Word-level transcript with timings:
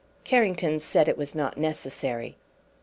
Carrington 0.23 0.79
said 0.79 1.07
it 1.07 1.15
was 1.15 1.35
not 1.35 1.59
necessary. 1.59 2.35